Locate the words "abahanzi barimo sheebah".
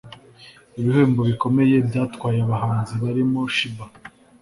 2.43-3.91